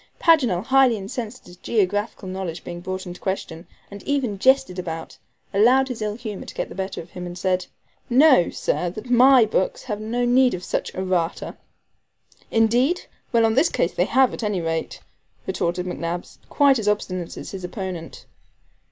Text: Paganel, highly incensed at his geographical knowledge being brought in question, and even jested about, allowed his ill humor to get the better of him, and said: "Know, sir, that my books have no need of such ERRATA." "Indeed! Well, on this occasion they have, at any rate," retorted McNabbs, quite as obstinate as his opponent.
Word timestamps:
Paganel, 0.19 0.63
highly 0.63 0.97
incensed 0.97 1.43
at 1.43 1.45
his 1.45 1.57
geographical 1.57 2.27
knowledge 2.27 2.63
being 2.63 2.81
brought 2.81 3.05
in 3.05 3.13
question, 3.13 3.67
and 3.91 4.01
even 4.01 4.39
jested 4.39 4.79
about, 4.79 5.15
allowed 5.53 5.89
his 5.89 6.01
ill 6.01 6.15
humor 6.15 6.47
to 6.47 6.55
get 6.55 6.69
the 6.69 6.73
better 6.73 7.01
of 7.01 7.11
him, 7.11 7.27
and 7.27 7.37
said: 7.37 7.67
"Know, 8.09 8.49
sir, 8.49 8.89
that 8.89 9.11
my 9.11 9.45
books 9.45 9.83
have 9.83 10.01
no 10.01 10.25
need 10.25 10.55
of 10.55 10.63
such 10.63 10.95
ERRATA." 10.95 11.55
"Indeed! 12.49 13.01
Well, 13.31 13.45
on 13.45 13.53
this 13.53 13.69
occasion 13.69 13.93
they 13.95 14.05
have, 14.05 14.33
at 14.33 14.41
any 14.41 14.59
rate," 14.59 15.01
retorted 15.45 15.85
McNabbs, 15.85 16.39
quite 16.49 16.79
as 16.79 16.87
obstinate 16.87 17.37
as 17.37 17.51
his 17.51 17.63
opponent. 17.63 18.25